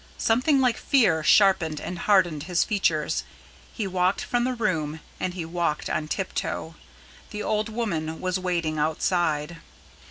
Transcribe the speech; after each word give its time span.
Something 0.17 0.59
like 0.59 0.77
fear 0.77 1.21
sharpened 1.23 1.79
and 1.79 1.99
hardened 1.99 2.41
his 2.49 2.63
features. 2.63 3.23
He 3.71 3.85
walked 3.85 4.21
from 4.23 4.45
the 4.45 4.55
room, 4.55 4.99
and 5.19 5.35
he 5.35 5.45
walked 5.45 5.91
on 5.91 6.07
tiptoe. 6.07 6.73
The 7.29 7.43
old 7.43 7.69
woman 7.69 8.19
was 8.19 8.39
waiting 8.39 8.79
outside. 8.79 9.57